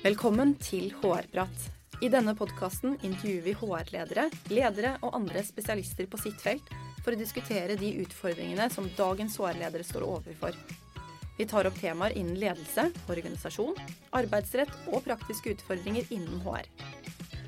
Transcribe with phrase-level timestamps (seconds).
[0.00, 1.64] Velkommen til HR-prat.
[2.00, 6.70] I denne podkasten intervjuer vi HR-ledere, ledere og andre spesialister på sitt felt
[7.04, 10.56] for å diskutere de utfordringene som dagens HR-ledere står overfor.
[11.36, 13.76] Vi tar opp temaer innen ledelse, organisasjon,
[14.16, 16.64] arbeidsrett og praktiske utfordringer innen HR.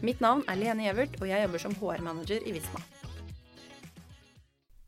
[0.05, 2.85] Mitt navn er Lene Gjevert, og jeg jobber som HR-manager i Visma.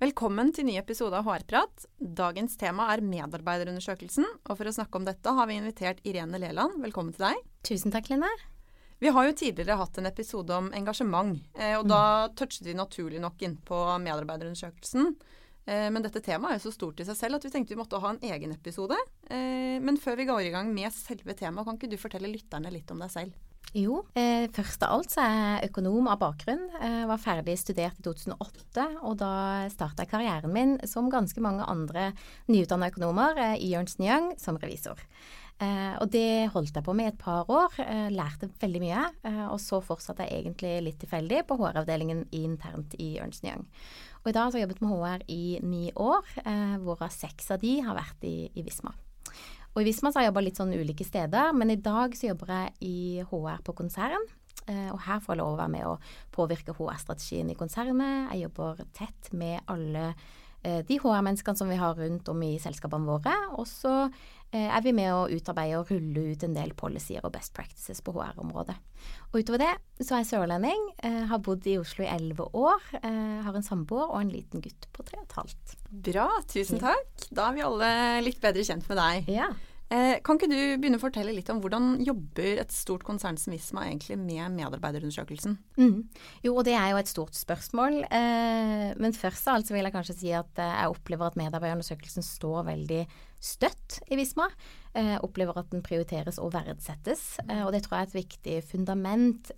[0.05, 1.89] Velkommen til ny episode av HR-prat.
[1.96, 4.29] Dagens tema er medarbeiderundersøkelsen.
[4.45, 6.76] Og for å snakke om dette har vi invitert Irene Leland.
[6.85, 7.54] Velkommen til deg.
[7.64, 8.29] Tusen takk, Line.
[9.00, 13.21] Vi har jo tidligere hatt en episode om engasjement, eh, og da touchet vi naturlig
[13.21, 15.14] nok inn på medarbeiderundersøkelsen.
[15.64, 17.81] Eh, men dette temaet er jo så stort i seg selv at vi tenkte vi
[17.81, 18.99] måtte ha en egen episode.
[19.32, 22.73] Eh, men før vi går i gang med selve temaet, kan ikke du fortelle lytterne
[22.73, 23.43] litt om deg selv?
[23.75, 26.67] Jo, eh, først av alt så er jeg økonom av bakgrunn.
[26.76, 29.32] Jeg var ferdig studert i 2008, og da
[29.73, 32.12] starta jeg karrieren min som ganske mange andre
[32.47, 35.01] nyutdanna økonomer i Ernst Young som revisor.
[35.65, 37.79] Eh, og det holdt jeg på med i et par år.
[37.81, 39.05] Eh, lærte veldig mye.
[39.31, 43.65] Eh, og så fortsatte jeg egentlig litt tilfeldig på HR-avdelingen internt i Ernst Young.
[44.25, 47.65] Og i dag har jeg jobbet med HR i ni år, eh, hvorav seks av
[47.65, 48.95] de har vært i, i Visma.
[49.75, 52.31] Og i Visma så har jeg jobba litt sånn ulike steder, men i dag så
[52.31, 54.25] jobber jeg i HR på konsern.
[54.65, 55.98] Eh, og her får jeg lov å være med å
[56.33, 58.31] påvirke HR-strategien i konsernet.
[58.33, 60.07] Jeg jobber tett med alle
[60.62, 63.35] eh, de HR-menneskene som vi har rundt om i selskapene våre.
[63.59, 64.07] Og så
[64.59, 68.15] er vi med å utarbeide og rulle ut en del policies og best practices på
[68.15, 68.77] HR-området.
[69.33, 69.73] Og utover det
[70.07, 73.67] så er jeg sørlending, eh, har bodd i Oslo i elleve år, eh, har en
[73.67, 75.77] samboer og en liten gutt på tre og et halvt.
[75.91, 77.29] Bra, tusen takk.
[77.31, 79.31] Da er vi alle litt bedre kjent med deg.
[79.35, 79.51] Ja.
[79.93, 83.53] Eh, kan ikke du begynne å fortelle litt om hvordan jobber et stort konsern som
[83.53, 85.59] Visma egentlig med medarbeiderundersøkelsen?
[85.77, 85.99] Mm.
[86.47, 88.01] Jo, og det er jo et stort spørsmål.
[88.09, 91.39] Eh, men først av alt så vil jeg kanskje si at eh, jeg opplever at
[91.41, 93.03] medarbeiderundersøkelsen står veldig
[93.45, 94.49] støtt i Visma.
[95.27, 99.51] Opplever at den prioriteres og verdsettes, og det tror jeg er et viktig fundament.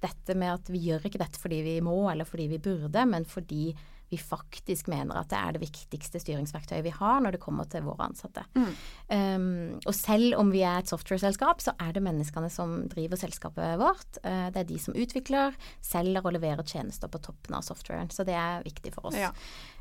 [0.00, 3.26] Dette med at vi gjør ikke dette fordi vi må eller fordi vi burde, men
[3.28, 3.74] fordi
[4.10, 7.84] vi faktisk mener at det er det viktigste styringsverktøyet vi har når det kommer til
[7.86, 8.42] våre ansatte.
[8.58, 8.72] Mm.
[9.10, 9.46] Um,
[9.86, 14.20] og selv om vi er et software-selskap, så er det menneskene som driver selskapet vårt.
[14.24, 15.54] Uh, det er de som utvikler,
[15.84, 18.10] selger og leverer tjenester på toppen av softwaren.
[18.10, 19.18] Så det er viktig for oss.
[19.20, 19.30] Ja.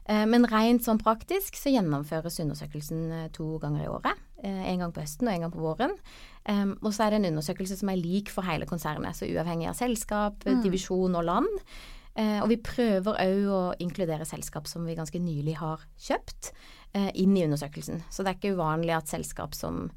[0.05, 4.25] Uh, men rent sånn praktisk så gjennomføres undersøkelsen uh, to ganger i året.
[4.39, 5.97] En gang på høsten og en gang på våren.
[6.47, 9.67] Um, og så er det en undersøkelse som er lik for hele konsernet, så uavhengig
[9.67, 10.61] av selskap, mm.
[10.63, 11.65] divisjon og land.
[12.19, 16.51] Eh, og vi prøver òg å inkludere selskap som vi ganske nylig har kjøpt,
[16.93, 18.03] eh, inn i undersøkelsen.
[18.11, 19.87] Så det er ikke uvanlig at selskap som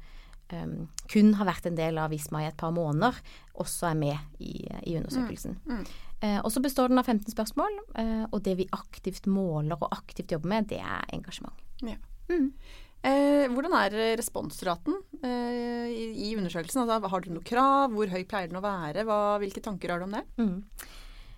[0.53, 3.19] eh, kun har vært en del av Visma i et par måneder,
[3.59, 5.59] også er med i, i undersøkelsen.
[5.67, 5.83] Mm.
[5.83, 5.85] Mm.
[6.23, 9.91] Eh, og så består den av 15 spørsmål, eh, og det vi aktivt måler og
[9.91, 11.59] aktivt jobber med, det er engasjement.
[11.83, 11.99] Ja.
[12.31, 12.53] Mm.
[13.03, 16.85] Eh, hvordan er responsraten eh, i, i, undersøkelsen?
[16.85, 17.91] Altså, har dere noe krav?
[17.91, 19.03] Hvor høy pleier den å være?
[19.03, 20.23] Hva, hvilke tanker har du om det?
[20.39, 20.61] Mm.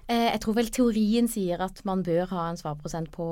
[0.05, 3.25] Eh, jeg tror vel teorien sier at man bør ha en svarprosent på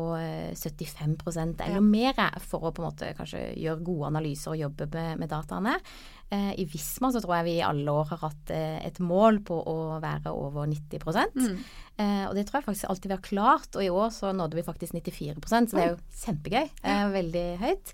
[0.57, 1.83] 75 eh, eller ja.
[1.85, 5.75] mer for å på en måte kanskje gjøre gode analyser og jobbe med, med dataene.
[6.33, 9.59] Eh, I Visma så tror jeg vi i alle år har hatt et mål på
[9.69, 11.05] å være over 90
[11.37, 11.61] mm.
[12.01, 14.65] Og det tror jeg faktisk alltid vi har klart, og i år så nådde vi
[14.65, 16.73] faktisk 94% så det er jo kjempegøy.
[17.13, 17.93] Veldig høyt.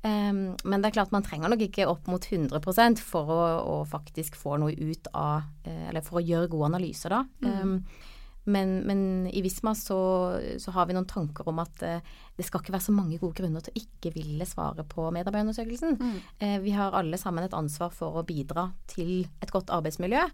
[0.00, 3.74] Um, men det er klart man trenger nok ikke opp mot 100% for å, å,
[3.84, 7.20] faktisk få noe ut av Eller for å gjøre gode analyser, da.
[7.44, 7.58] Mm.
[7.60, 8.16] Um,
[8.50, 9.98] men, men, i Visma så,
[10.58, 12.02] så, har vi noen tanker om at eh,
[12.36, 15.96] det skal ikke være så mange gode grunner til å ikke ville svare på medarbeiderundersøkelsen.
[16.00, 16.18] Mm.
[16.40, 20.26] Eh, vi har alle sammen et ansvar for å bidra til et godt arbeidsmiljø.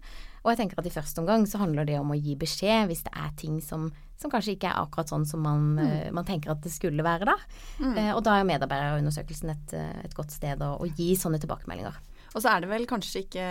[0.43, 3.03] Og jeg tenker at i første omgang så handler det om å gi beskjed hvis
[3.03, 5.81] det er ting som, som kanskje ikke er akkurat sånn som man, mm.
[5.85, 7.35] eh, man tenker at det skulle være da.
[7.81, 7.95] Mm.
[7.95, 11.99] Eh, og da er medarbeiderundersøkelsen et, eh, et godt sted å, å gi sånne tilbakemeldinger.
[12.33, 13.45] Og så er det vel kanskje ikke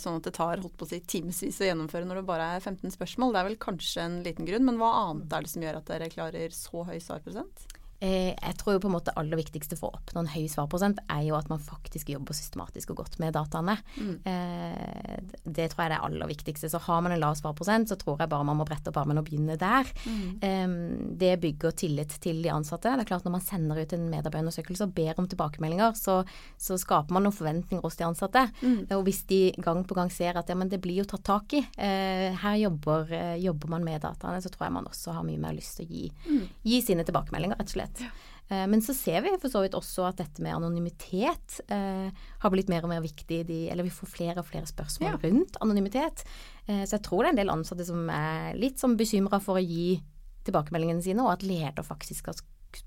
[0.00, 2.64] sånn at det tar holdt på å si, timevis å gjennomføre når det bare er
[2.64, 3.34] 15 spørsmål.
[3.34, 5.92] Det er vel kanskje en liten grunn, men hva annet er det som gjør at
[5.92, 7.66] dere klarer så høy svarprosent?
[8.02, 10.48] Eh, jeg tror jo på en måte det aller viktigste for å oppnå en høy
[10.50, 13.76] svarprosent er jo at man faktisk jobber systematisk og godt med dataene.
[13.94, 14.14] Mm.
[14.26, 16.70] Eh, det tror jeg er det aller viktigste.
[16.72, 19.20] Så har man en lav svarprosent, så tror jeg bare man må brette opp armen
[19.20, 19.86] og begynne der.
[20.02, 21.14] Mm.
[21.20, 22.90] Det bygger tillit til de ansatte.
[22.90, 26.22] Det er klart Når man sender ut en medarbeiderundersøkelse og ber om tilbakemeldinger, så,
[26.58, 28.42] så, skaper man noen forventninger hos de ansatte.
[28.62, 28.90] Mm.
[28.96, 31.54] Og hvis de gang på gang ser at ja, men det blir jo tatt tak
[31.54, 35.40] i, eh, her jobber, jobber man med dataene, så tror jeg man også har mye
[35.40, 36.44] mer lyst til å gi, mm.
[36.66, 38.06] gi sine tilbakemeldinger, rett og slett anonymitet.
[38.06, 38.66] Ja.
[38.68, 42.10] Men så ser vi for så vidt også at dette med anonymitet eh,
[42.42, 43.38] har blitt mer og mer viktig.
[43.48, 45.20] De, eller vi får flere og flere spørsmål ja.
[45.22, 46.24] rundt anonymitet.
[46.66, 49.56] Eh, så jeg tror det er en del ansatte som er litt sånn bekymra for
[49.56, 50.02] å gi
[50.44, 52.42] tilbakemeldingene sine, og at leder faktisk skal,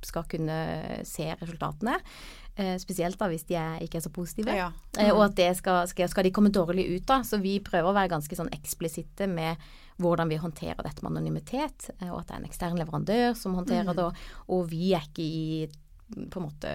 [0.05, 0.59] skal kunne
[1.07, 1.97] se resultatene.
[2.55, 4.53] Eh, spesielt da hvis de er, ikke er så positive.
[4.55, 4.69] Ja.
[4.97, 7.19] Eh, og at det skal, skal, skal, de komme dårlig ut da.
[7.27, 9.59] Så vi prøver å være ganske sånn eksplisitte med
[9.99, 13.57] hvordan vi håndterer dette med anonymitet, eh, og at det er en ekstern leverandør som
[13.59, 13.97] håndterer mm.
[13.99, 14.07] det.
[14.55, 15.67] Og vi er ikke i
[16.05, 16.71] på en måte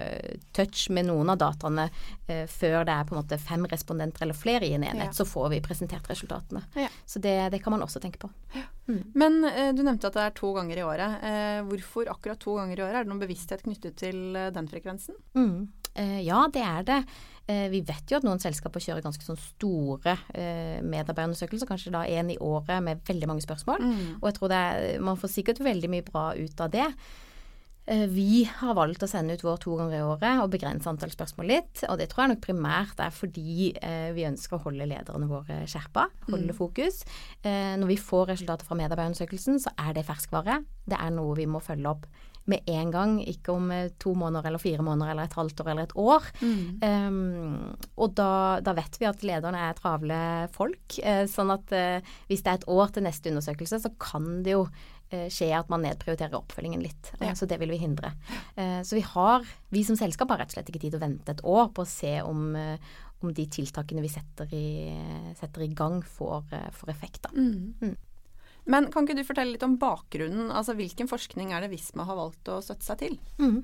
[0.51, 1.87] touch med noen av dataene
[2.27, 5.15] eh, før det er på en måte fem respondenter eller flere i en enhet, ja.
[5.15, 6.63] så får vi presentert resultatene.
[6.75, 6.89] Ja.
[7.05, 8.31] Så det, det, kan man også tenke på.
[8.55, 8.65] Ja.
[8.91, 9.03] Mm.
[9.15, 11.23] Men eh, du nevnte at det er to ganger i året.
[11.27, 12.97] Eh, hvorfor akkurat to ganger i året?
[12.99, 15.15] Er det noen bevissthet knyttet til eh, den frekvensen?
[15.37, 15.71] Mm.
[15.93, 16.99] Eh, ja, det er det.
[17.47, 22.33] Eh, vi vet jo at noen selskaper kjører ganske sånn store medarbeiderundersøkelser, kanskje da én
[22.33, 23.83] i året med veldig mange spørsmål.
[23.83, 24.05] Mm.
[24.19, 26.87] Og jeg tror er, man får sikkert veldig mye bra ut av det.
[27.89, 31.13] Eh, vi har valgt å sende ut vår to ganger i året og begrense antall
[31.13, 31.83] spørsmål litt.
[31.89, 35.63] Og det tror jeg nok primært er fordi eh, vi ønsker å holde lederne våre
[35.69, 36.57] skjerpa, holde mm.
[36.57, 37.01] fokus.
[37.41, 40.61] Eh, når vi får resultater fra medarbeiderundersøkelsen, så er det ferskvare.
[40.85, 42.05] Det er noe vi må følge opp
[42.49, 43.67] med en gang, ikke om
[44.01, 46.29] to måneder eller fire måneder eller et halvt år eller et år.
[46.41, 46.79] Mm.
[46.81, 48.31] Um, og da,
[48.65, 50.17] da, vet vi at lederne er travle
[50.55, 50.97] folk.
[51.29, 54.65] Sånn at hvis det er et år til neste undersøkelse, så kan det jo
[55.11, 57.11] skje at man nedprioriterer oppfølgingen litt.
[57.19, 57.33] Ja.
[57.37, 58.13] Så det vil vi hindre.
[58.55, 61.05] Eh, så vi har, vi som selskap har rett og slett ikke tid til å
[61.05, 64.67] vente et år på å se om, eh, om de tiltakene vi setter i,
[65.39, 66.47] setter i gang, får,
[66.77, 67.27] får effekt.
[67.35, 67.75] Mm.
[67.81, 67.97] Mm.
[68.69, 70.51] Men kan ikke du fortelle litt om bakgrunnen?
[70.53, 73.19] Altså Hvilken forskning er det Visma har valgt å støtte seg til?
[73.41, 73.61] Mm.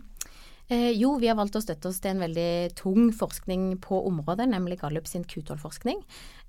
[0.67, 4.49] Eh, jo, vi har valgt å støtte oss til en veldig tung forskning på området,
[4.51, 6.01] nemlig Gallup sin Q12-forskning.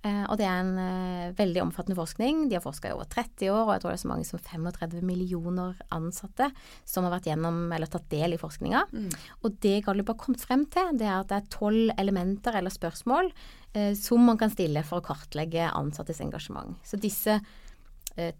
[0.06, 2.44] Eh, og det er en eh, veldig omfattende forskning.
[2.48, 4.42] De har forska i over 30 år, og jeg tror det er så mange som
[4.42, 6.50] 35 millioner ansatte
[6.86, 8.84] som har vært gjennom eller tatt del i forskninga.
[8.92, 9.08] Mm.
[9.42, 12.74] Og det Gallup har kommet frem til, det er at det er tolv elementer eller
[12.74, 13.32] spørsmål
[13.74, 16.78] eh, som man kan stille for å kartlegge ansattes engasjement.
[16.86, 17.40] Så disse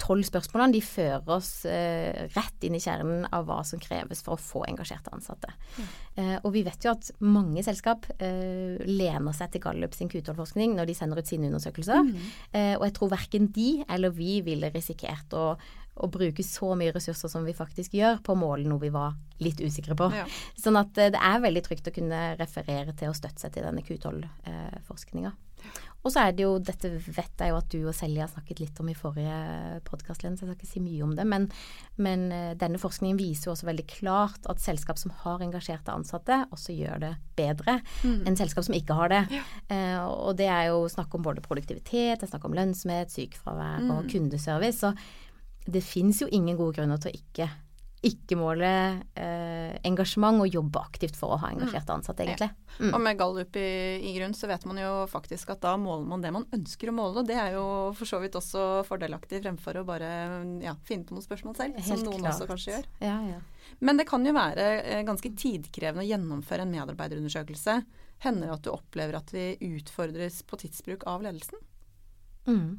[0.00, 4.34] tolv spørsmålene de fører oss eh, rett inn i kjernen av hva som kreves for
[4.34, 5.52] å få engasjerte ansatte.
[5.76, 5.88] Mm.
[6.19, 10.75] Eh, og vi vet jo at mange selskap eh, lener seg til Gallup sin Q12-forskning
[10.78, 12.02] når de sender ut sine undersøkelser.
[12.08, 12.30] Mm.
[12.52, 15.52] Eh, og jeg tror verken de eller vi ville risikert å,
[15.98, 19.16] å bruke så mye ressurser som vi faktisk gjør, på å måle noe vi var
[19.42, 20.10] litt usikre på.
[20.14, 20.26] Ja.
[20.62, 23.68] Sånn at eh, det er veldig trygt å kunne referere til og støtte seg til
[23.68, 25.34] denne Q12-forskninga.
[26.06, 28.60] Og så er det jo, dette vet jeg jo at du og Selje har snakket
[28.62, 31.26] litt om i forrige podkast, så jeg skal ikke si mye om det.
[31.26, 31.48] Men,
[31.98, 36.44] men, eh, denne forskningen viser jo også veldig klart at selskap som har engasjerte ansatte,
[36.54, 38.22] også gjør det bedre mm.
[38.28, 39.22] enn selskap som ikke har det.
[39.34, 39.44] Ja.
[39.74, 43.82] Eh, og det er jo snakk om både produktivitet, det er snakk om lønnsomhet, sykefravær
[43.82, 43.94] mm.
[43.96, 44.78] og kundeservice.
[44.86, 44.94] Så
[45.69, 47.49] det fins jo ingen gode grunner til å ikke
[48.06, 48.69] ikke måle
[49.19, 52.50] eh, engasjement og jobbe aktivt for å ha engasjerte ansatte, egentlig.
[52.79, 52.93] Mm.
[52.93, 56.23] Og med Gallup i, i, grunn, så vet man jo faktisk at da måler man
[56.23, 57.25] det man ønsker å måle.
[57.25, 57.65] Og det er jo
[57.99, 60.11] for så vidt også fordelaktig fremfor å bare
[60.62, 62.37] ja, finne på noen spørsmål selv, Helt som noen klart.
[62.37, 62.91] også kanskje gjør.
[63.03, 63.41] Ja, ja.
[63.82, 67.81] Men det kan jo være eh, ganske tidkrevende å gjennomføre en medarbeiderundersøkelse.
[68.23, 71.67] Hender det at du opplever at vi utfordres på tidsbruk av ledelsen?
[72.49, 72.79] Mm.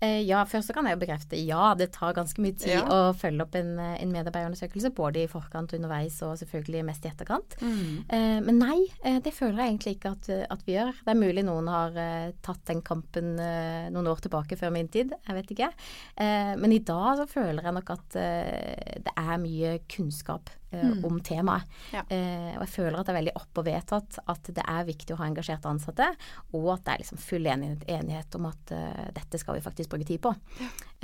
[0.00, 2.82] Eh, ja, først så kan jeg jo bekrefte ja, det tar ganske mye tid ja.
[2.84, 4.92] å følge opp en, eh, en medarbeiderundersøkelse.
[4.96, 7.56] Både i forkant og underveis, og selvfølgelig mest i etterkant.
[7.62, 7.94] Mm.
[8.04, 10.92] Eh, men nei, eh, det føler jeg egentlig ikke at, at, vi gjør.
[11.00, 14.92] Det er mulig noen har eh, tatt den kampen eh, noen år tilbake før min
[14.92, 15.68] tid, jeg vet ikke.
[16.16, 21.04] men i dag så føler jeg nok at det er mye kunnskap mm.
[21.06, 21.66] om temaet.
[21.92, 22.02] Ja.
[22.06, 25.18] og jeg føler at det er veldig opp og vedtatt at det er viktig å
[25.20, 26.08] ha engasjerte ansatte,
[26.56, 28.74] og at det er liksom full enighet, enighet om at
[29.16, 30.34] dette skal vi faktisk tid på.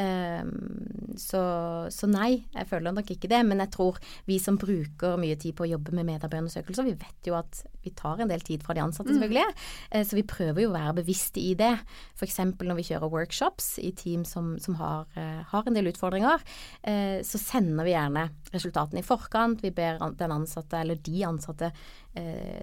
[0.01, 1.41] Um, så,
[1.93, 3.43] så, nei, jeg føler nok ikke det.
[3.49, 7.29] Men jeg tror vi som bruker mye tid på å jobbe med medarbeiderundersøkelser, vi vet
[7.29, 9.19] jo at vi tar en del tid fra de ansatte, mm.
[9.19, 9.47] selvfølgelig.
[9.53, 9.95] Mm.
[9.95, 11.73] Uh, så vi prøver jo å være bevisste i det.
[12.17, 12.41] F.eks.
[12.63, 16.45] når vi kjører workshops i team som, som har, uh, har, en del utfordringer,
[16.89, 19.65] uh, så sender vi gjerne resultatene i forkant.
[19.65, 21.73] Vi ber den ansatte, eller de ansatte,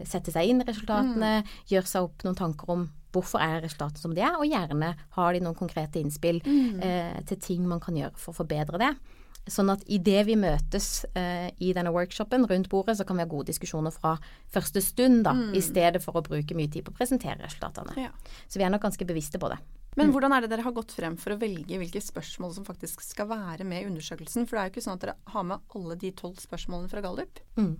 [0.05, 1.53] sette seg inn i resultatene, mm.
[1.71, 2.83] gjøre seg opp noen tanker om
[3.15, 6.81] hvorfor er resultatene som de er, og gjerne har de noen konkrete innspill mm.
[6.85, 8.93] eh, til ting man kan gjøre for å forbedre det.
[9.49, 13.29] Sånn at idet vi møtes eh, i denne workshopen rundt bordet, så kan vi ha
[13.29, 14.15] gode diskusjoner fra
[14.53, 15.55] første stund, da, mm.
[15.57, 17.95] i stedet for å bruke mye tid på å presentere resultatene.
[17.97, 18.13] Ja.
[18.47, 19.57] Så vi er nok ganske bevisste på det.
[19.97, 20.13] Men mm.
[20.13, 23.29] hvordan er det dere har gått frem for å velge hvilke spørsmål som faktisk skal
[23.31, 24.45] være med i undersøkelsen?
[24.45, 27.03] For det er jo ikke sånn at dere har med alle de tolv spørsmålene fra
[27.05, 27.41] Gallup.
[27.57, 27.73] Mm.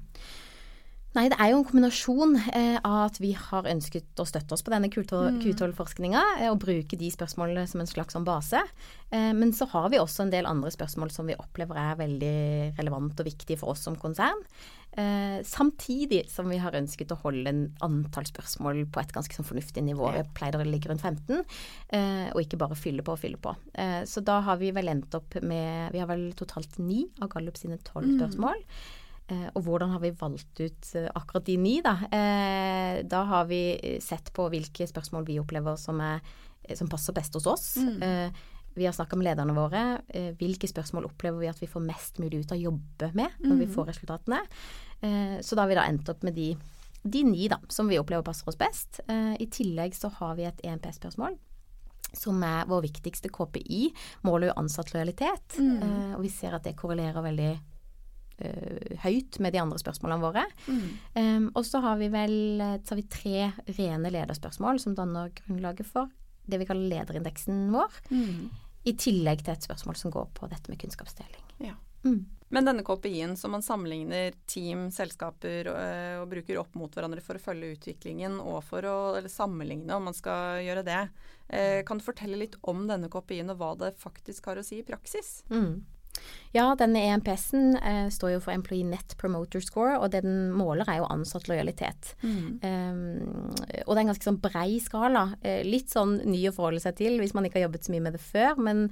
[1.18, 4.62] Nei, det er jo en kombinasjon eh, av at vi har ønsket å støtte oss
[4.66, 8.62] på denne Q12-forskninga eh, og bruke de spørsmålene som en slags sånn base.
[9.10, 12.36] Eh, men så har vi også en del andre spørsmål som vi opplever er veldig
[12.78, 14.46] relevant og viktige for oss som konsern.
[15.00, 19.50] Eh, samtidig som vi har ønsket å holde en antall spørsmål på et ganske sånn
[19.50, 20.10] fornuftig nivå.
[20.14, 21.44] Vi pleier å ligge rundt 15,
[21.90, 23.54] eh, og ikke bare fylle på og fylle på.
[23.74, 27.30] Eh, så da har vi vel endt opp med Vi har vel totalt ni av
[27.30, 28.62] Gallup sine tolv spørsmål.
[28.62, 28.99] Mm.
[29.30, 31.96] Eh, og hvordan har vi valgt ut eh, akkurat de ni, da?
[32.10, 33.62] Eh, da har vi
[34.02, 36.24] sett på hvilke spørsmål vi opplever som, er,
[36.76, 37.68] som passer best hos oss.
[37.78, 38.34] Mm.
[38.80, 39.82] Vi har snakka med lederne våre.
[40.40, 43.56] Hvilke spørsmål opplever vi at vi får mest mulig ut av å jobbe med når
[43.56, 43.62] mm.
[43.64, 44.40] vi får resultatene?
[45.44, 46.54] Så da har vi da endt opp med de,
[47.04, 49.02] de ni da, som vi opplever passer oss best.
[49.10, 51.36] I tillegg så har vi et EMP-spørsmål
[52.16, 53.90] som er vår viktigste KPI,
[54.26, 55.60] måler jo ansatt lojalitet.
[55.60, 56.16] Mm.
[56.16, 57.52] og vi ser at det korrelerer veldig
[59.04, 60.46] høyt med de andre spørsmålene våre.
[60.68, 60.86] Mm.
[61.16, 62.36] Um, og så har vi vel
[62.84, 66.08] så har vi tre rene lederspørsmål som danner grunnlaget for
[66.50, 68.02] det vi kaller lederindeksen vår.
[68.10, 68.50] Mm.
[68.90, 71.46] I tillegg til et spørsmål som går på dette med kunnskapsdeling.
[71.68, 71.76] Ja.
[72.04, 72.26] Mm.
[72.50, 77.22] Men denne KPI-en som man sammenligner team, selskaper og, øh, og, bruker opp mot hverandre
[77.22, 78.98] for å følge utviklingen og for å
[79.30, 81.04] sammenligne om man skal gjøre det,
[81.50, 84.80] eh, kan du fortelle litt om denne KPI-en og hva det faktisk har å si
[84.80, 85.44] i praksis?
[85.52, 85.84] Mm.
[86.56, 90.90] Ja, denne EMPS-en eh, står jo for Employee Net Promoter Score, og det den måler
[90.90, 92.16] er jo ansatt lojalitet.
[92.24, 92.58] Mm.
[92.64, 93.52] Um,
[93.86, 95.28] og det er en ganske sånn brei skala.
[95.46, 98.08] Eh, litt sånn ny å forholde seg til hvis man ikke har jobbet så mye
[98.08, 98.88] med det før, men,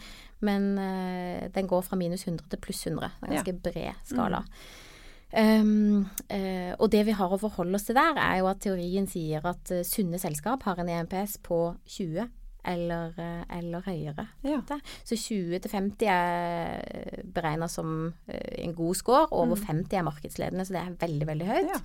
[0.45, 3.09] men eh, den går fra minus 100 til pluss 100.
[3.09, 3.63] Det er en ganske ja.
[3.71, 4.43] bred skala.
[4.45, 4.83] Mm.
[5.27, 9.09] Um, uh, og det vi har å forholde oss til der, er jo at teorien
[9.11, 11.59] sier at uh, sunne selskap har en EMPS på
[11.97, 12.29] 20
[12.67, 14.27] eller, eh, eller høyere.
[14.47, 14.61] Ja.
[15.07, 19.27] Så 20 til 50 er beregna som eh, en god score.
[19.31, 19.65] Over mm.
[19.67, 21.73] 50 er markedsledende, så det er veldig, veldig høyt.
[21.73, 21.81] Ja.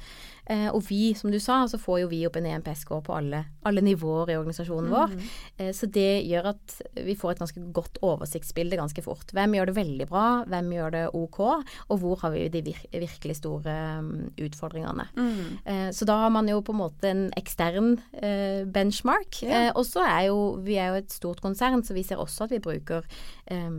[0.52, 3.44] Eh, og vi, som du sa, så får jo vi opp en EMP-score på alle,
[3.68, 4.96] alle, nivåer i organisasjonen mm.
[4.96, 5.16] vår.
[5.58, 9.30] Eh, så det gjør at vi får et ganske godt oversiktsbilde ganske fort.
[9.34, 12.80] Hvem gjør det veldig bra, hvem gjør det OK, og hvor har vi de vir
[12.92, 14.10] virkelig store um,
[14.40, 15.06] utfordringene.
[15.16, 15.46] Mm.
[15.64, 19.42] Eh, så da har man jo på en måte en ekstern eh, benchmark.
[19.42, 19.70] Ja.
[19.76, 22.47] og så er jo vi vi er jo et stort konsern, så vi ser også
[22.47, 23.05] at vi bruker
[23.52, 23.71] eh,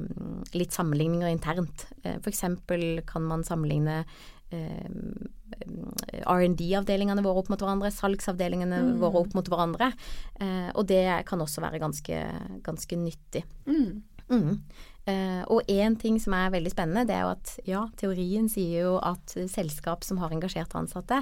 [0.56, 1.88] litt sammenligninger internt.
[2.04, 2.46] Eh, F.eks.
[3.10, 4.04] kan man sammenligne
[4.54, 4.88] eh,
[6.24, 8.96] R&D-avdelingene våre opp mot hverandre, salgsavdelingene mm.
[9.02, 9.92] våre opp mot hverandre.
[10.40, 12.24] Uh, og det kan også være ganske,
[12.66, 13.44] ganske nyttig.
[13.68, 14.02] Mm.
[14.32, 14.50] Mm.
[15.04, 18.88] Uh, og én ting som er veldig spennende, det er jo at ja, teorien sier
[18.88, 21.22] jo at selskap som har engasjerte ansatte,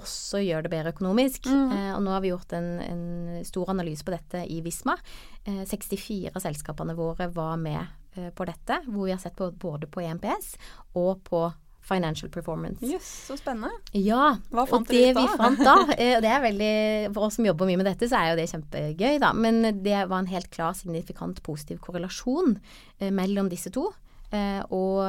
[0.00, 1.48] også gjør det bedre økonomisk.
[1.50, 1.74] Mm.
[1.74, 3.04] Eh, og nå har vi gjort en, en,
[3.46, 4.96] stor analyse på dette i Visma.
[5.44, 7.82] Eh, 64 av selskapene våre var med
[8.16, 10.56] eh, på dette, hvor vi har sett på, både på EMPS
[11.00, 11.46] og på
[11.84, 12.80] Financial Performance.
[12.80, 13.72] Jøss, yes, så spennende.
[13.92, 14.36] Ja.
[14.54, 15.24] Hva fant dere ut da?
[15.24, 16.76] vi fant da, eh, det er veldig,
[17.12, 19.34] For oss som jobber mye med dette, så er jo det kjempegøy, da.
[19.36, 23.90] Men det var en helt klar signifikant positiv korrelasjon eh, mellom disse to.
[24.32, 25.04] Eh, og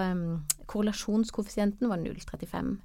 [0.69, 2.75] korrelasjonskoeffisienten var 0,35.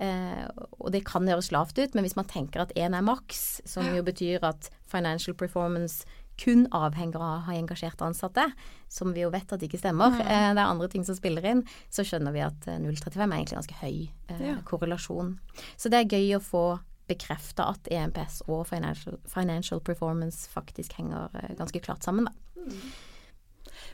[0.00, 0.44] Eh,
[0.78, 3.86] og det kan høres lavt ut, men hvis man tenker at én er maks, som
[3.94, 6.04] jo betyr at financial performance
[6.40, 8.46] kun avhenger av å ha engasjerte ansatte,
[8.88, 10.22] som vi jo vet at det ikke stemmer, mm.
[10.24, 13.58] eh, det er andre ting som spiller inn, så skjønner vi at 0,35 er egentlig
[13.58, 14.56] ganske høy eh, ja.
[14.68, 15.34] korrelasjon.
[15.76, 16.64] Så det er gøy å få
[17.10, 22.60] bekrefta at EMPS og financial, financial performance faktisk henger eh, ganske klart sammen, da.
[22.60, 22.82] Mm.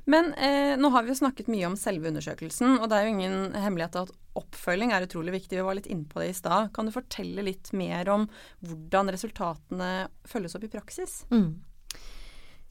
[0.05, 3.15] Men eh, nå har vi jo snakket mye om selve undersøkelsen, og det er jo
[3.15, 5.59] ingen hemmelighet at oppfølging er utrolig viktig.
[5.59, 6.73] Vi var litt inne på det i stad.
[6.77, 8.29] Kan du fortelle litt mer om
[8.67, 11.23] hvordan resultatene følges opp i praksis?
[11.33, 11.57] Mm.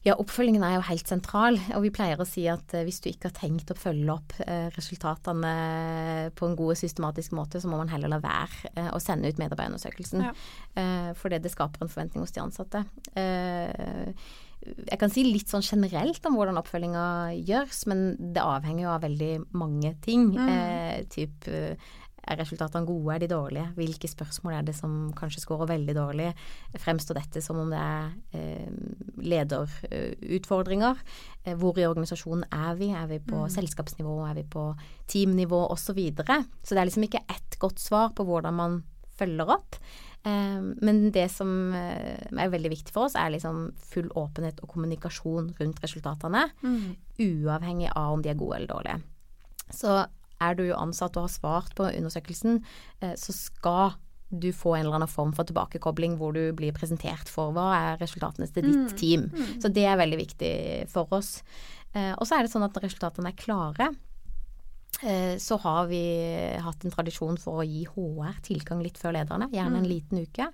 [0.06, 1.58] Ja, oppfølgingen er jo helt sentral.
[1.74, 4.36] Og vi pleier å si at uh, hvis du ikke har tenkt å følge opp
[4.46, 5.52] uh, resultatene
[6.38, 9.40] på en god og systematisk måte, så må man heller la være å sende ut
[9.42, 10.22] medarbeiderundersøkelsen.
[10.28, 10.32] Ja.
[11.18, 12.84] For det skaper en forventning hos de ansatte.
[14.64, 17.04] Jeg kan si litt sånn generelt om hvordan oppfølginga
[17.38, 20.32] gjøres, men det avhenger jo av veldig mange ting.
[20.34, 20.48] Mm.
[20.50, 21.76] Eh, typ, eh,
[22.26, 23.68] er resultatene gode, er de dårlige?
[23.76, 26.32] Hvilke spørsmål er det som kanskje scorer veldig dårlig?
[26.82, 28.72] Fremstår dette som om det er eh,
[29.22, 30.98] lederutfordringer?
[31.44, 32.90] Eh, hvor i organisasjonen er vi?
[32.90, 33.52] Er vi på mm.
[33.54, 34.18] selskapsnivå?
[34.26, 34.68] Er vi på
[35.06, 35.66] teamnivå?
[35.70, 35.86] Osv.
[35.86, 36.40] Så, videre.
[36.66, 38.80] så det er liksom ikke ett godt svar på hvordan man
[39.18, 39.78] følger opp.
[40.26, 44.72] Eh, men det som eh, er veldig viktig for oss, er liksom full åpenhet og
[44.74, 46.48] kommunikasjon rundt resultatene.
[46.64, 46.96] Mm.
[47.22, 48.98] Uavhengig av om de er gode eller dårlige.
[49.74, 50.00] Så
[50.42, 52.60] er du jo ansatt og har svart på undersøkelsen,
[53.00, 53.96] eh, så skal
[54.26, 58.00] du få en eller annen form for tilbakekobling hvor du blir presentert for hva er
[58.00, 58.96] resultatene til ditt mm.
[58.98, 59.28] team.
[59.30, 59.52] Mm.
[59.62, 60.54] Så det er veldig viktig
[60.90, 61.38] for oss.
[61.96, 63.86] Og så er det sånn at når resultatene er klare,
[65.38, 66.00] så har vi
[66.64, 70.46] hatt en tradisjon for å gi HR tilgang litt før lederne, gjerne en liten uke.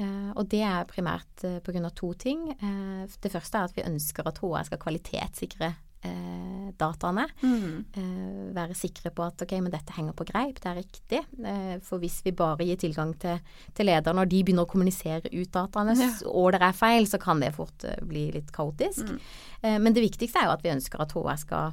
[0.00, 1.90] Eh, og det er primært eh, pga.
[1.94, 2.46] to ting.
[2.54, 5.68] Eh, det første er at vi ønsker at HR skal kvalitetssikre
[6.04, 7.26] eh, dataene.
[7.42, 8.54] Mm.
[8.56, 11.20] være sikre på at ok, men dette henger på greip, det er riktig.
[11.44, 13.38] Eh, for hvis vi bare gir tilgang til,
[13.76, 16.10] til lederne, når de begynner å kommunisere ut dataene, Ja.
[16.32, 19.04] og det er feil, så kan det fort eh, bli litt kaotisk.
[19.12, 19.82] Mm.
[19.82, 21.72] men det viktigste er jo at vi ønsker at HR skal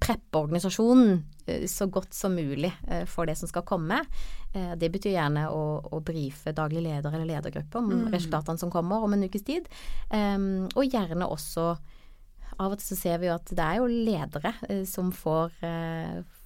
[0.00, 4.00] preppe organisasjonen eh, så godt som mulig eh, for det som skal komme.
[4.54, 9.04] Eh, Det betyr gjerne å, å brife daglig leder eller ledergruppe om resultatene som kommer
[9.04, 9.68] om en ukes tid.
[10.10, 11.74] Um, og gjerne også
[12.60, 14.50] Av og til så ser vi jo at det er jo ledere
[14.86, 15.54] som får,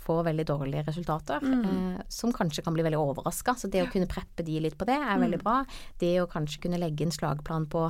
[0.04, 3.56] får veldig dårlige resultater, eh, som kanskje kan bli veldig overraska.
[3.58, 5.58] Så det å kunne preppe de litt på det er veldig bra.
[5.98, 7.88] Det å kanskje kunne legge en slagplan på,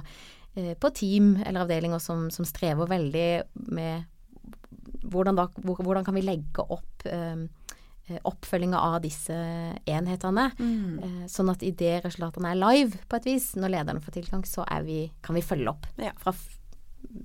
[0.56, 3.28] på team eller avdelinger som, som strever veldig
[3.76, 4.08] med
[5.10, 7.46] hvordan, da, hvordan kan vi legge opp eh,
[8.22, 9.34] oppfølginga av disse
[9.86, 10.50] enhetene.
[10.62, 14.66] Eh, sånn at idet resultatene er live på et vis, når lederne får tilgang, så
[14.86, 16.12] vi, kan vi følge opp Ja.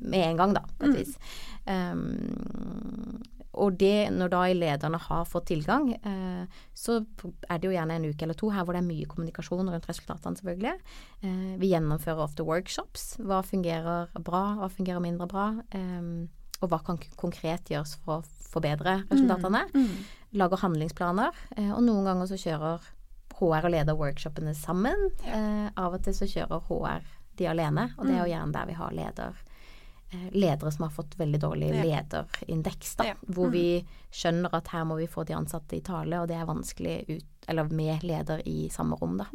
[0.02, 1.16] med en gang, da, på et vis.
[1.66, 3.22] Um,
[3.54, 7.02] og det, når da lederne har fått tilgang, eh, så
[7.50, 9.90] er det jo gjerne en uke eller to her hvor det er mye kommunikasjon rundt
[9.90, 10.78] resultatene, selvfølgelig.
[11.22, 13.18] Eh, vi gjennomfører ofte workshops.
[13.20, 15.50] Hva fungerer bra, hva fungerer mindre bra?
[15.76, 16.30] Um,
[16.62, 19.63] og hva kan konkret gjøres for å forbedre resultatene?
[20.34, 21.32] Lager handlingsplaner.
[21.58, 22.82] Eh, og noen ganger så kjører
[23.41, 25.10] HR og leder workshopene sammen.
[25.25, 27.01] Eh, av og til så kjører HR
[27.38, 29.34] de alene, og det er jo gjerne der vi har leder,
[30.12, 31.84] eh, ledere som har fått veldig dårlig Ja.
[31.84, 33.03] lederindeks, da.
[33.06, 33.13] Ja.
[33.27, 36.46] Hvor vi skjønner at her må vi få de ansatte i tale, og det er
[36.46, 39.25] vanskelig ut, eller med leder i samme rom, da.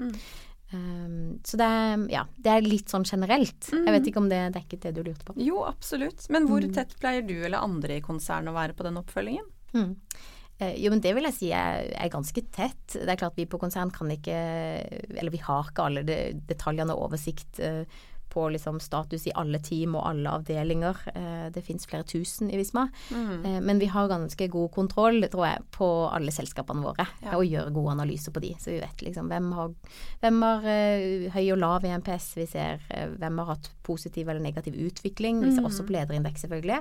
[0.73, 3.69] Um, så det er, ja, det er litt sånn generelt.
[3.71, 5.37] Jeg vet ikke om det dekket det du lurte på.
[5.39, 6.27] Jo, absolutt.
[6.35, 9.47] Men hvor tett pleier du eller andre i konsernet å være på den oppfølgingen?
[9.77, 9.93] Mm.
[10.57, 12.85] Uh, Jo, men det vil jeg si er, er ganske tett.
[12.97, 16.97] Det er klart vi på konsern kan ikke Eller vi har ikke alle de, detaljene
[16.97, 17.83] og oversikt eh,
[18.37, 21.01] på liksom status i alle team og alle avdelinger.
[21.15, 22.87] Eh, det finnes flere tusen i Visma.
[23.13, 27.09] Eh, men vi har ganske god kontroll, tror jeg, på alle selskapene våre.
[27.25, 27.35] Ja.
[27.39, 28.53] Og gjør gode analyser på de.
[28.61, 29.73] Så vi vet liksom hvem har,
[30.23, 32.29] hvem har eh, høy og lav EMPS.
[32.43, 32.85] Vi ser
[33.17, 35.41] hvem har hatt positiv eller negativ utvikling.
[35.45, 36.81] Vi ser også på lederindeks, selvfølgelig.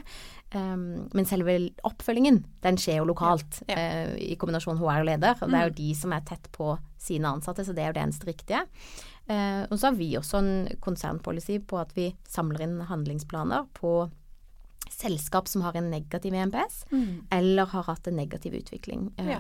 [0.56, 3.76] Um, men selve oppfølgingen, den skjer jo lokalt Ja.
[3.78, 5.36] eh, i kombinasjon HR og leder.
[5.42, 6.74] Og det er jo de som er tett på
[7.06, 8.64] sine ansatte, så det er jo det eneste riktige.
[9.28, 10.52] Eh, og så har vi også en
[10.86, 13.96] konsernpolicy på at vi samler inn handlingsplaner på
[14.92, 16.84] selskap som har en negativ EMPS,
[17.34, 19.40] eller har hatt en negativ utvikling eh, Ja.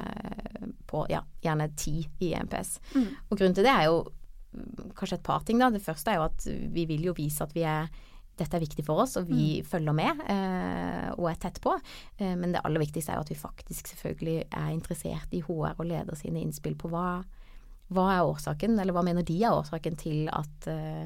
[0.87, 2.79] på ja, gjerne ti i EMPS.
[2.95, 3.07] Mm.
[3.29, 3.99] Og grunnen til det er jo
[4.53, 5.69] mm, kanskje et par ting, da.
[5.69, 7.87] Det første er jo at vi vil jo vise at vi er
[8.35, 11.71] dette er viktig for oss, og vi følger med eh, og er tett på.
[12.17, 15.77] Eh, men det aller viktigste er jo at vi faktisk selvfølgelig er interessert i HR
[15.77, 17.21] og leder sine innspill på hva,
[17.93, 21.05] hva er årsaken, eller hva mener de er årsaken til at uh,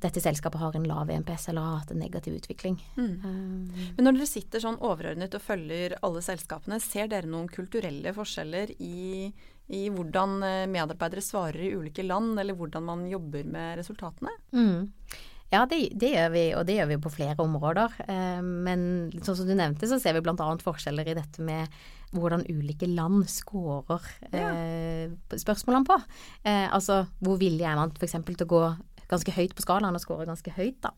[0.00, 2.78] dette selskapet har en lav EMPS eller har hatt en negativ utvikling.
[2.96, 8.14] Eh, Men når dere sitter sånn overordnet og følger alle selskapene, ser dere noen kulturelle
[8.16, 9.28] forskjeller i,
[9.68, 14.32] i hvordan eh, medarbeidere svarer i ulike land, eller hvordan man jobber med resultatene?
[14.56, 14.88] Mm.
[15.50, 18.00] Ja, det, det gjør vi, og det gjør vi på flere områder.
[18.06, 18.82] Eh, men
[19.20, 20.50] sånn som du nevnte, så ser vi bl.a.
[20.64, 21.80] forskjeller i dette med
[22.16, 25.98] hvordan ulike land scorer eh, spørsmålene på.
[26.42, 28.18] Eh, altså hvor villig er man f.eks.
[28.26, 28.64] til å gå
[29.10, 30.94] ganske høyt på skalaen og score ganske høyt, da.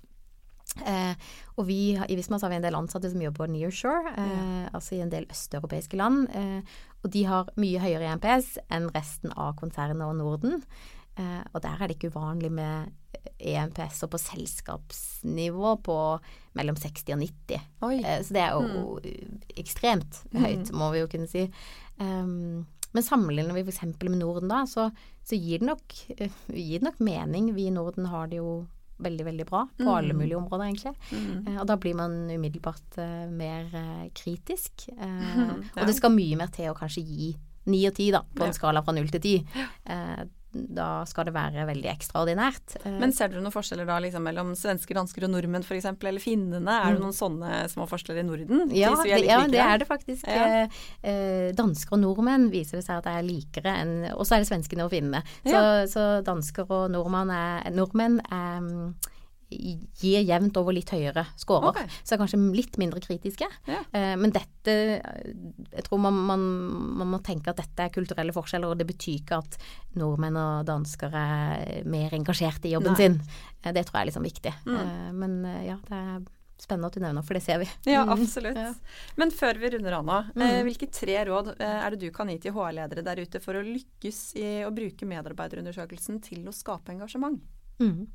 [0.89, 1.13] Eh,
[1.61, 4.65] og vi i Visma så har vi en del ansatte som jobber på nearshore, eh,
[4.73, 6.31] altså i en del østeuropeiske land.
[6.33, 10.63] Eh, og de har mye høyere NPS enn resten av konsernet og Norden.
[11.21, 12.93] Eh, og der er det ikke uvanlig med
[13.39, 15.97] EMPS-er på selskapsnivå på
[16.59, 17.67] mellom 60 og 90.
[17.89, 17.97] Oi.
[18.01, 19.01] Eh, så det er jo
[19.61, 21.47] ekstremt høyt, må vi jo kunne si.
[22.01, 23.85] Um, men sammenligner vi f.eks.
[24.03, 24.91] med Norden da, så,
[25.25, 27.53] så gir, det nok, eh, gir det nok mening.
[27.57, 28.63] Vi i Norden har det jo
[29.03, 30.93] veldig, veldig bra på alle mulige områder, egentlig.
[31.49, 33.73] Eh, og da blir man umiddelbart uh, mer
[34.17, 34.89] kritisk.
[35.43, 35.55] Ja.
[35.81, 37.33] Og det skal mye mer til å kanskje gi
[37.73, 39.35] ni og ti, da, på en skala fra null til ti.
[40.53, 42.75] Da skal det være veldig ekstraordinært.
[42.85, 46.21] Eh, Men ser dere noen forskjeller da liksom, mellom svensker, dansker og nordmenn f.eks., eller
[46.23, 46.75] finnene?
[46.83, 48.67] Er det noen sånne små forskjeller i Norden?
[48.69, 48.75] Mm.
[48.77, 50.27] ja, det, ja, det er det faktisk.
[50.29, 50.45] Ja.
[50.65, 54.37] Eh, eh, dansker og nordmenn viser det seg at det er likere enn Og så
[54.37, 55.23] er det svenskene og finnene.
[55.45, 55.87] Så, Ja.
[55.89, 58.95] så dansker og er, nordmenn er, mm,
[60.03, 61.69] gir jevnt over litt høyere scorer.
[61.73, 61.87] Okay.
[62.03, 63.49] Så er kanskje litt mindre kritiske.
[63.69, 63.83] Ja.
[63.93, 66.43] Eh, men dette Jeg tror man, man,
[67.01, 69.57] man må tenke at dette er kulturelle forskjeller, og det betyr ikke at
[69.99, 73.01] nordmenn og dansker er mer engasjert i jobben Nei.
[73.01, 73.19] sin.
[73.65, 74.53] Eh, det tror jeg er liksom viktig.
[74.67, 74.77] Mm.
[74.79, 76.23] Eh, men eh, ja, det er
[76.63, 77.67] spennende at du nevner, for det ser vi.
[77.91, 78.13] Ja, Mm.
[78.15, 78.55] absolutt.
[78.57, 78.69] Ja.
[79.19, 80.63] Men før vi runder av nå, Mm.
[80.69, 84.37] hvilke tre råd er det du kan gi til HR-ledere der ute for å lykkes
[84.39, 87.41] i å bruke medarbeiderundersøkelsen til å skape engasjement?
[87.81, 88.07] Mm.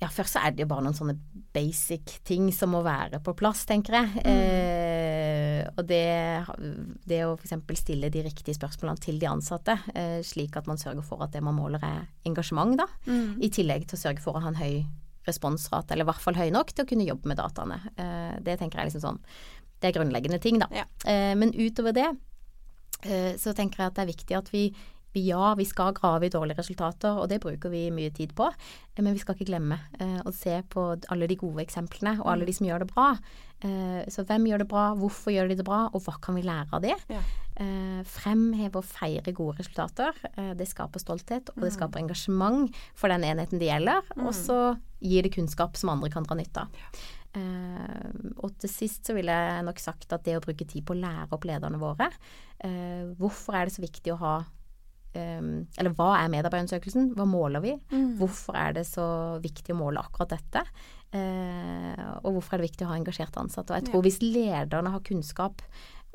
[0.00, 1.16] Ja, først så er det jo bare noen sånne
[1.52, 4.22] basic ting som må være på plass, tenker jeg.
[4.24, 6.06] Eh, og det,
[7.10, 7.52] det å f.eks.
[7.82, 11.44] stille de riktige spørsmålene til de ansatte, eh, slik at man sørger for at det
[11.44, 12.88] man måler er engasjement, da.
[13.44, 14.82] I tillegg til å sørge for å ha en høy
[15.28, 17.80] responsrate, eller i hvert fall høy nok til å kunne jobbe med dataene.
[18.00, 19.24] Eh, det tenker jeg er liksom sånn
[19.80, 20.68] Det er grunnleggende ting, da.
[20.76, 20.84] Ja.
[21.08, 22.08] Eh, men utover det
[23.04, 24.66] eh, så tenker jeg at det er viktig at vi,
[25.18, 28.46] ja, vi skal grave i dårlige resultater, og det bruker vi mye tid på.
[28.46, 32.30] eh, Men vi skal ikke glemme eh, å se på alle de gode eksemplene, og
[32.30, 33.18] alle de som gjør det bra.
[33.60, 36.46] Eh, så hvem gjør det bra, hvorfor gjør de det bra, og hva kan vi
[36.46, 36.96] lære av det?
[37.10, 37.22] Ja.
[37.60, 40.14] Eh, fremheve og feire gode resultater.
[40.56, 44.06] Det skaper stolthet, og det skaper engasjement for den enheten det gjelder.
[44.22, 46.92] Og så gir det kunnskap som andre kan dra nytte av.
[47.30, 50.96] Uh, og til sist så ville jeg nok sagt at det å bruke tid på
[50.96, 54.32] å lære opp lederne våre uh, Hvorfor er det så viktig å ha
[55.14, 57.12] um, Eller hva er medarbeiderundersøkelsen?
[57.18, 57.74] Hva måler vi?
[58.20, 59.06] Hvorfor er det så
[59.42, 60.64] viktig å måle akkurat dette?
[61.10, 63.72] Eh, og hvorfor er det viktig å ha engasjerte ansatte?
[63.72, 65.62] Og jeg tror hvis lederne har kunnskap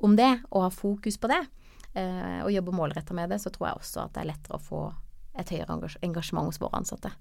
[0.06, 1.42] om det, og har fokus på det,
[2.00, 4.64] eh, og jobber målretta med det, så tror jeg også at det er lettere å
[4.64, 4.84] få
[5.36, 7.12] et høyere engasjement hos våre ansatte.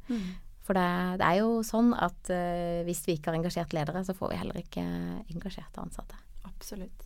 [0.64, 0.87] For det,
[1.20, 4.38] det er jo sånn at uh, hvis vi ikke har engasjert ledere, så får vi
[4.40, 4.84] heller ikke
[5.34, 6.16] engasjerte ansatte.
[6.48, 7.04] Absolutt.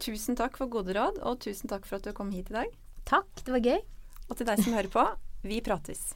[0.00, 2.78] Tusen takk for gode råd, og tusen takk for at du kom hit i dag.
[3.10, 3.82] Takk, det var gøy.
[4.26, 5.04] Og til deg som hører på,
[5.46, 6.14] vi prates.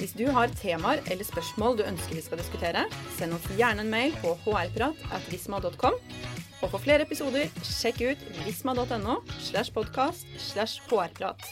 [0.00, 2.86] Hvis du har temaer eller spørsmål du ønsker vi skal diskutere,
[3.18, 5.98] send oss gjerne en mail på hrprat.visma.com.
[6.60, 11.44] Og for flere episoder, sjekk ut visma.no slash podkast slash hrprat.